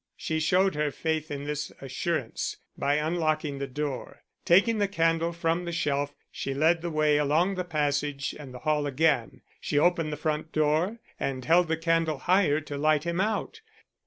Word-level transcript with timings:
She 0.17 0.39
showed 0.39 0.73
her 0.73 0.89
faith 0.89 1.29
in 1.29 1.43
this 1.43 1.71
assurance 1.79 2.57
by 2.75 2.95
unlocking 2.95 3.59
the 3.59 3.67
door. 3.67 4.23
Taking 4.45 4.79
the 4.79 4.87
candle 4.87 5.31
from 5.31 5.63
the 5.63 5.71
shelf, 5.71 6.15
she 6.31 6.55
led 6.55 6.81
the 6.81 6.89
way 6.89 7.17
along 7.17 7.53
the 7.53 7.63
passage 7.63 8.35
and 8.39 8.51
the 8.51 8.57
hall 8.65 8.87
again. 8.87 9.41
She 9.59 9.77
opened 9.77 10.11
the 10.11 10.17
front 10.17 10.51
door, 10.51 10.97
and 11.19 11.45
held 11.45 11.67
the 11.67 11.77
candle 11.77 12.17
higher 12.17 12.59
to 12.61 12.79
light 12.79 13.03
him 13.03 13.21
out. 13.21 13.61